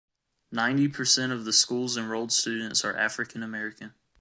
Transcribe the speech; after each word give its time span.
Ninety 0.51 0.87
percent 0.87 1.31
of 1.31 1.45
the 1.45 1.53
school's 1.53 1.95
enrolled 1.95 2.31
students 2.31 2.83
are 2.83 2.95
African-American. 2.97 3.93